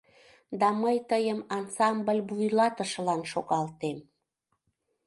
[0.59, 3.97] Да мый тыйым ансамбль вуйлатышылан шогалтем.